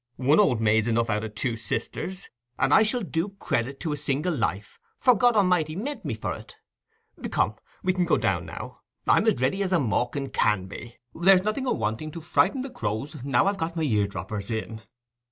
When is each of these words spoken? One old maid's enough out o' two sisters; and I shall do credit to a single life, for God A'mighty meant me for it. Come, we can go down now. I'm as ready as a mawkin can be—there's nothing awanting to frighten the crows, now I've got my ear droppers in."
One 0.17 0.39
old 0.39 0.59
maid's 0.59 0.87
enough 0.87 1.11
out 1.11 1.23
o' 1.23 1.27
two 1.27 1.55
sisters; 1.55 2.27
and 2.57 2.73
I 2.73 2.81
shall 2.81 3.03
do 3.03 3.35
credit 3.39 3.79
to 3.81 3.91
a 3.91 3.95
single 3.97 4.33
life, 4.35 4.79
for 4.97 5.13
God 5.13 5.35
A'mighty 5.35 5.75
meant 5.75 6.03
me 6.05 6.15
for 6.15 6.33
it. 6.33 6.55
Come, 7.29 7.53
we 7.83 7.93
can 7.93 8.05
go 8.05 8.17
down 8.17 8.47
now. 8.47 8.81
I'm 9.07 9.27
as 9.27 9.39
ready 9.39 9.61
as 9.61 9.71
a 9.71 9.77
mawkin 9.77 10.29
can 10.29 10.65
be—there's 10.65 11.43
nothing 11.43 11.67
awanting 11.67 12.09
to 12.13 12.21
frighten 12.21 12.63
the 12.63 12.71
crows, 12.71 13.23
now 13.23 13.45
I've 13.45 13.59
got 13.59 13.75
my 13.75 13.83
ear 13.83 14.07
droppers 14.07 14.49
in." 14.49 14.81